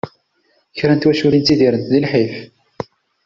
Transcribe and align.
Kra 0.77 0.93
n 0.95 0.99
twaculin 0.99 1.43
ttidirent 1.43 1.89
di 1.91 1.99
lḥif. 2.05 2.35